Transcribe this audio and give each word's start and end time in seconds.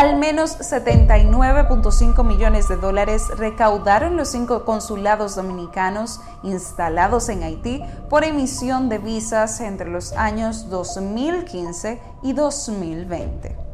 Al 0.00 0.16
menos 0.16 0.58
79.5 0.60 2.24
millones 2.24 2.68
de 2.68 2.76
dólares 2.76 3.28
recaudaron 3.36 4.16
los 4.16 4.28
cinco 4.28 4.64
consulados 4.64 5.36
dominicanos 5.36 6.22
instalados 6.42 7.28
en 7.28 7.42
Haití 7.42 7.82
por 8.08 8.24
emisión 8.24 8.88
de 8.88 8.96
visas 8.96 9.60
entre 9.60 9.90
los 9.90 10.14
años 10.14 10.70
2015 10.70 12.00
y 12.22 12.32
2020. 12.32 13.69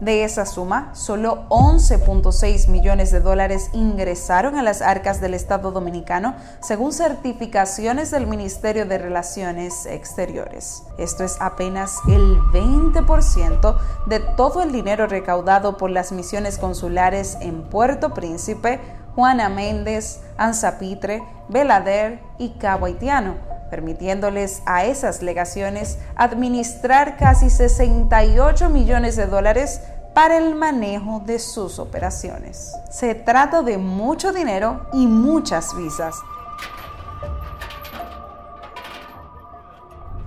De 0.00 0.24
esa 0.24 0.44
suma, 0.44 0.90
solo 0.94 1.46
11.6 1.50 2.68
millones 2.68 3.12
de 3.12 3.20
dólares 3.20 3.70
ingresaron 3.72 4.56
a 4.56 4.62
las 4.62 4.82
arcas 4.82 5.20
del 5.20 5.34
Estado 5.34 5.70
dominicano, 5.70 6.34
según 6.60 6.92
certificaciones 6.92 8.10
del 8.10 8.26
Ministerio 8.26 8.86
de 8.86 8.98
Relaciones 8.98 9.86
Exteriores. 9.86 10.82
Esto 10.98 11.22
es 11.22 11.36
apenas 11.40 12.00
el 12.08 12.38
20% 12.52 13.78
de 14.06 14.18
todo 14.18 14.62
el 14.62 14.72
dinero 14.72 15.06
recaudado 15.06 15.76
por 15.76 15.90
las 15.90 16.10
misiones 16.10 16.58
consulares 16.58 17.38
en 17.40 17.62
Puerto 17.62 18.14
Príncipe, 18.14 18.80
Juana 19.14 19.48
Méndez, 19.48 20.20
Anzapitre, 20.36 21.22
Belader 21.48 22.20
y 22.38 22.50
Cabo 22.58 22.86
Haitiano 22.86 23.53
permitiéndoles 23.74 24.62
a 24.66 24.84
esas 24.84 25.20
legaciones 25.20 25.98
administrar 26.14 27.16
casi 27.16 27.50
68 27.50 28.68
millones 28.68 29.16
de 29.16 29.26
dólares 29.26 29.80
para 30.14 30.38
el 30.38 30.54
manejo 30.54 31.20
de 31.26 31.40
sus 31.40 31.80
operaciones. 31.80 32.72
Se 32.88 33.16
trata 33.16 33.62
de 33.62 33.78
mucho 33.78 34.32
dinero 34.32 34.86
y 34.92 35.08
muchas 35.08 35.76
visas 35.76 36.14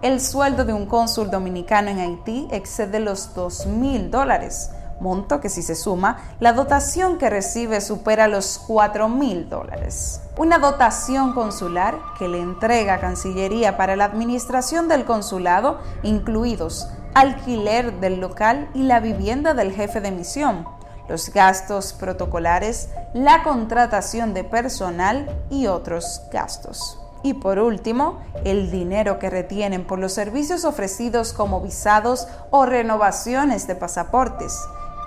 El 0.03 0.21
sueldo 0.21 0.67
de 0.67 0.75
un 0.75 0.85
cónsul 0.85 1.31
dominicano 1.31 1.89
en 1.89 2.01
Haití 2.01 2.49
excede 2.51 3.01
los 3.01 3.35
2 3.35 3.67
mil 3.67 4.11
dólares, 4.11 4.71
monto 5.01 5.41
que 5.41 5.49
si 5.49 5.63
se 5.63 5.75
suma, 5.75 6.19
la 6.39 6.53
dotación 6.53 7.17
que 7.17 7.31
recibe 7.31 7.81
supera 7.81 8.29
los 8.29 8.59
4 8.67 9.09
mil 9.09 9.49
dólares. 9.49 10.21
Una 10.37 10.59
dotación 10.59 11.33
consular 11.33 11.99
que 12.19 12.29
le 12.29 12.43
entrega 12.43 13.01
Cancillería 13.01 13.79
para 13.79 13.97
la 13.97 14.05
administración 14.05 14.87
del 14.87 15.07
consulado, 15.07 15.81
incluidos 16.03 16.89
alquiler 17.15 17.99
del 17.99 18.21
local 18.21 18.69
y 18.75 18.83
la 18.83 19.01
vivienda 19.01 19.55
del 19.55 19.73
jefe 19.73 20.03
de 20.03 20.11
misión, 20.11 20.67
los 21.09 21.31
gastos 21.31 21.95
protocolares, 21.95 22.91
la 23.15 23.43
contratación 23.43 24.35
de 24.35 24.45
personal 24.45 25.27
y 25.49 25.69
otros 25.69 26.21
gastos. 26.31 27.01
Y 27.27 27.35
por 27.35 27.59
último, 27.59 28.21
el 28.45 28.71
dinero 28.71 29.19
que 29.19 29.31
retienen 29.31 29.85
por 29.85 29.99
los 29.99 30.13
servicios 30.13 30.65
ofrecidos 30.65 31.33
como 31.33 31.61
visados 31.61 32.29
o 32.51 32.67
renovaciones 32.67 33.67
de 33.67 33.75
pasaportes, 33.75 34.57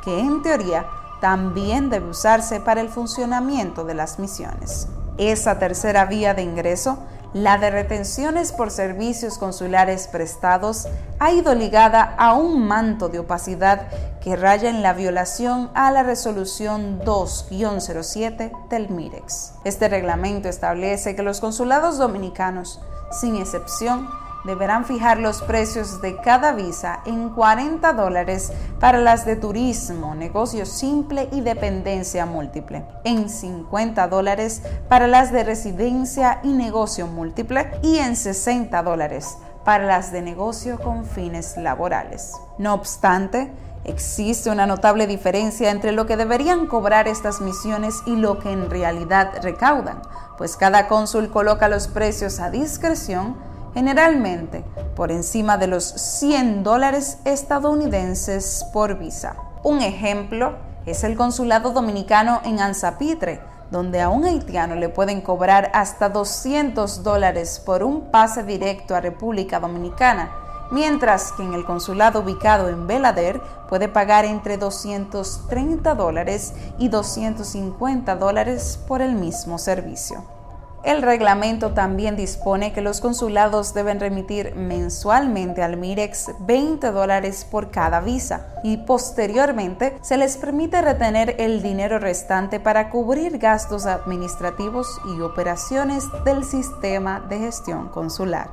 que 0.03 0.19
en 0.19 0.41
teoría 0.41 0.85
también 1.21 1.89
debe 1.89 2.09
usarse 2.09 2.59
para 2.59 2.81
el 2.81 2.89
funcionamiento 2.89 3.85
de 3.85 3.93
las 3.93 4.19
misiones. 4.19 4.89
Esa 5.17 5.59
tercera 5.59 6.03
vía 6.07 6.33
de 6.33 6.41
ingreso 6.41 6.99
la 7.33 7.57
de 7.57 7.69
retenciones 7.69 8.51
por 8.51 8.71
servicios 8.71 9.37
consulares 9.37 10.07
prestados 10.07 10.87
ha 11.19 11.31
ido 11.31 11.53
ligada 11.53 12.15
a 12.17 12.33
un 12.33 12.67
manto 12.67 13.07
de 13.07 13.19
opacidad 13.19 13.87
que 14.19 14.35
raya 14.35 14.69
en 14.69 14.81
la 14.81 14.93
violación 14.93 15.69
a 15.75 15.91
la 15.91 16.03
resolución 16.03 16.99
2-07 17.01 18.51
del 18.69 18.89
MIREX. 18.89 19.53
Este 19.63 19.89
reglamento 19.89 20.49
establece 20.49 21.15
que 21.15 21.23
los 21.23 21.39
consulados 21.39 21.97
dominicanos, 21.97 22.81
sin 23.11 23.35
excepción, 23.35 24.09
deberán 24.45 24.85
fijar 24.85 25.19
los 25.19 25.41
precios 25.41 26.01
de 26.01 26.17
cada 26.17 26.53
visa 26.53 27.01
en 27.05 27.29
40 27.29 27.93
dólares 27.93 28.51
para 28.79 28.99
las 28.99 29.25
de 29.25 29.35
turismo, 29.35 30.15
negocio 30.15 30.65
simple 30.65 31.27
y 31.31 31.41
dependencia 31.41 32.25
múltiple, 32.25 32.85
en 33.03 33.29
50 33.29 34.07
dólares 34.07 34.61
para 34.87 35.07
las 35.07 35.31
de 35.31 35.43
residencia 35.43 36.39
y 36.43 36.49
negocio 36.49 37.07
múltiple 37.07 37.71
y 37.81 37.97
en 37.97 38.15
60 38.15 38.81
dólares 38.83 39.37
para 39.65 39.85
las 39.85 40.11
de 40.11 40.21
negocio 40.21 40.79
con 40.79 41.05
fines 41.05 41.57
laborales. 41.57 42.33
No 42.57 42.73
obstante, 42.73 43.51
Existe 43.85 44.49
una 44.49 44.67
notable 44.67 45.07
diferencia 45.07 45.71
entre 45.71 45.93
lo 45.93 46.05
que 46.05 46.17
deberían 46.17 46.67
cobrar 46.67 47.07
estas 47.07 47.39
misiones 47.39 48.03
y 48.05 48.17
lo 48.17 48.37
que 48.39 48.51
en 48.51 48.69
realidad 48.69 49.31
recaudan, 49.41 50.01
pues 50.37 50.57
cada 50.57 50.87
cónsul 50.87 51.31
coloca 51.31 51.69
los 51.69 51.87
precios 51.87 52.39
a 52.41 52.49
discreción 52.49 53.37
generalmente 53.73 54.63
por 54.95 55.11
encima 55.11 55.57
de 55.57 55.67
los 55.67 55.83
100 55.83 56.63
dólares 56.63 57.19
estadounidenses 57.25 58.65
por 58.73 58.97
visa. 58.97 59.35
Un 59.63 59.81
ejemplo 59.81 60.55
es 60.85 61.03
el 61.03 61.15
consulado 61.15 61.71
dominicano 61.71 62.41
en 62.43 62.59
Anzapitre, 62.59 63.41
donde 63.71 64.01
a 64.01 64.09
un 64.09 64.25
haitiano 64.25 64.75
le 64.75 64.89
pueden 64.89 65.21
cobrar 65.21 65.69
hasta 65.73 66.09
200 66.09 67.03
dólares 67.03 67.61
por 67.63 67.83
un 67.83 68.09
pase 68.11 68.43
directo 68.43 68.95
a 68.95 69.01
República 69.01 69.59
Dominicana, 69.59 70.31
mientras 70.71 71.31
que 71.33 71.43
en 71.43 71.53
el 71.53 71.65
consulado 71.65 72.21
ubicado 72.21 72.69
en 72.69 72.87
Belader 72.87 73.41
puede 73.69 73.87
pagar 73.87 74.25
entre 74.25 74.57
230 74.57 75.93
dólares 75.95 76.53
y 76.77 76.89
250 76.89 78.15
dólares 78.15 78.79
por 78.87 79.01
el 79.01 79.13
mismo 79.13 79.57
servicio. 79.57 80.38
El 80.83 81.01
reglamento 81.01 81.73
también 81.73 82.15
dispone 82.15 82.71
que 82.71 82.81
los 82.81 83.01
consulados 83.01 83.73
deben 83.73 83.99
remitir 83.99 84.55
mensualmente 84.55 85.61
al 85.61 85.75
MIREX 85.75 86.31
20 86.39 86.91
dólares 86.91 87.45
por 87.49 87.69
cada 87.69 87.99
visa 87.99 88.47
y 88.63 88.77
posteriormente 88.77 89.97
se 90.01 90.15
les 90.15 90.37
permite 90.37 90.81
retener 90.81 91.35
el 91.37 91.61
dinero 91.61 91.99
restante 91.99 92.61
para 92.61 92.89
cubrir 92.89 93.39
gastos 93.39 93.85
administrativos 93.85 94.87
y 95.13 95.19
operaciones 95.19 96.05
del 96.23 96.45
sistema 96.45 97.19
de 97.27 97.39
gestión 97.39 97.89
consular. 97.89 98.49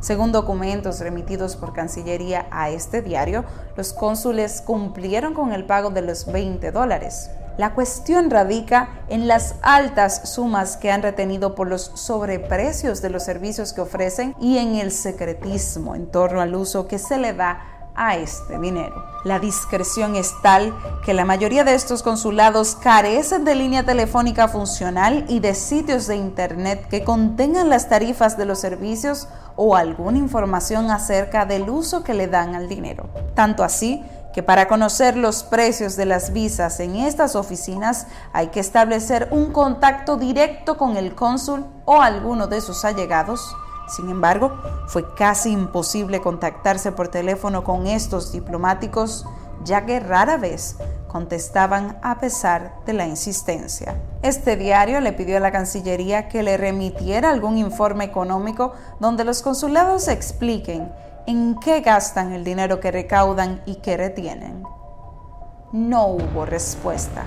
Según 0.00 0.32
documentos 0.32 0.98
remitidos 0.98 1.56
por 1.56 1.72
Cancillería 1.72 2.46
a 2.50 2.70
este 2.70 3.00
diario, 3.00 3.44
los 3.76 3.92
cónsules 3.92 4.60
cumplieron 4.60 5.34
con 5.34 5.52
el 5.52 5.66
pago 5.66 5.90
de 5.90 6.02
los 6.02 6.26
20 6.26 6.72
dólares. 6.72 7.30
La 7.60 7.74
cuestión 7.74 8.30
radica 8.30 8.88
en 9.10 9.28
las 9.28 9.56
altas 9.60 10.30
sumas 10.32 10.78
que 10.78 10.90
han 10.90 11.02
retenido 11.02 11.54
por 11.54 11.68
los 11.68 11.92
sobreprecios 11.94 13.02
de 13.02 13.10
los 13.10 13.22
servicios 13.22 13.74
que 13.74 13.82
ofrecen 13.82 14.34
y 14.40 14.56
en 14.56 14.76
el 14.76 14.90
secretismo 14.90 15.94
en 15.94 16.10
torno 16.10 16.40
al 16.40 16.54
uso 16.54 16.88
que 16.88 16.98
se 16.98 17.18
le 17.18 17.34
da 17.34 17.90
a 17.94 18.16
este 18.16 18.58
dinero. 18.58 19.04
La 19.24 19.38
discreción 19.40 20.16
es 20.16 20.32
tal 20.42 20.74
que 21.04 21.12
la 21.12 21.26
mayoría 21.26 21.62
de 21.62 21.74
estos 21.74 22.02
consulados 22.02 22.76
carecen 22.76 23.44
de 23.44 23.54
línea 23.54 23.84
telefónica 23.84 24.48
funcional 24.48 25.26
y 25.28 25.40
de 25.40 25.54
sitios 25.54 26.06
de 26.06 26.16
Internet 26.16 26.88
que 26.88 27.04
contengan 27.04 27.68
las 27.68 27.90
tarifas 27.90 28.38
de 28.38 28.46
los 28.46 28.58
servicios 28.58 29.28
o 29.56 29.76
alguna 29.76 30.16
información 30.16 30.90
acerca 30.90 31.44
del 31.44 31.68
uso 31.68 32.04
que 32.04 32.14
le 32.14 32.26
dan 32.26 32.54
al 32.54 32.70
dinero. 32.70 33.10
Tanto 33.34 33.62
así 33.64 34.02
que 34.32 34.42
para 34.42 34.68
conocer 34.68 35.16
los 35.16 35.42
precios 35.42 35.96
de 35.96 36.06
las 36.06 36.32
visas 36.32 36.80
en 36.80 36.96
estas 36.96 37.34
oficinas 37.34 38.06
hay 38.32 38.48
que 38.48 38.60
establecer 38.60 39.28
un 39.30 39.52
contacto 39.52 40.16
directo 40.16 40.76
con 40.76 40.96
el 40.96 41.14
cónsul 41.14 41.64
o 41.84 42.00
alguno 42.00 42.46
de 42.46 42.60
sus 42.60 42.84
allegados. 42.84 43.56
Sin 43.88 44.08
embargo, 44.08 44.56
fue 44.86 45.14
casi 45.14 45.50
imposible 45.50 46.20
contactarse 46.20 46.92
por 46.92 47.08
teléfono 47.08 47.64
con 47.64 47.88
estos 47.88 48.30
diplomáticos, 48.30 49.26
ya 49.64 49.84
que 49.84 49.98
rara 49.98 50.36
vez 50.36 50.76
contestaban 51.08 51.98
a 52.02 52.18
pesar 52.18 52.76
de 52.86 52.92
la 52.92 53.06
insistencia. 53.06 53.96
Este 54.22 54.56
diario 54.56 55.00
le 55.00 55.12
pidió 55.12 55.38
a 55.38 55.40
la 55.40 55.50
Cancillería 55.50 56.28
que 56.28 56.44
le 56.44 56.56
remitiera 56.56 57.30
algún 57.30 57.58
informe 57.58 58.04
económico 58.04 58.74
donde 59.00 59.24
los 59.24 59.42
consulados 59.42 60.06
expliquen 60.06 60.92
en 61.30 61.54
qué 61.60 61.80
gastan 61.80 62.32
el 62.32 62.42
dinero 62.42 62.80
que 62.80 62.90
recaudan 62.90 63.62
y 63.64 63.76
que 63.76 63.96
retienen. 63.96 64.64
No 65.70 66.06
hubo 66.06 66.44
respuesta. 66.44 67.24